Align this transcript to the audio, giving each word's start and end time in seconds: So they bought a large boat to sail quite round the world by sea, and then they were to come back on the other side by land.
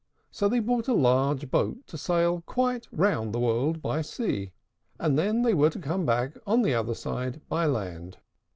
So 0.31 0.49
they 0.49 0.59
bought 0.61 0.87
a 0.87 0.95
large 0.95 1.51
boat 1.51 1.85
to 1.85 1.95
sail 1.95 2.41
quite 2.47 2.87
round 2.91 3.31
the 3.33 3.39
world 3.39 3.83
by 3.83 4.01
sea, 4.01 4.51
and 4.97 5.15
then 5.15 5.43
they 5.43 5.53
were 5.53 5.69
to 5.69 5.77
come 5.77 6.07
back 6.07 6.39
on 6.47 6.63
the 6.63 6.73
other 6.73 6.95
side 6.95 7.39
by 7.49 7.67
land. 7.67 8.17